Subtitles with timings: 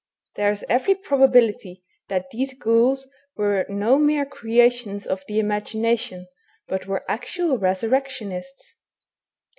[0.33, 1.01] There is THE HUMAN HYJENA.
[1.09, 1.29] 251 every
[1.75, 3.07] probability that these ghouls
[3.37, 6.27] were no mere crea tions of the imagination,
[6.67, 8.77] but were actual resurrectionists.